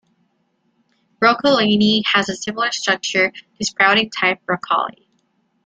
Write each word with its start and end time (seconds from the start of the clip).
Broccolini 1.21 2.01
has 2.07 2.27
a 2.27 2.35
similar 2.35 2.71
structure 2.71 3.29
to 3.29 3.63
sprouting 3.63 4.09
type 4.09 4.43
broccoli. 4.47 5.07